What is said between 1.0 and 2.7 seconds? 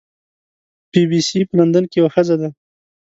بي سي په لندن کې یوه ښځه ده.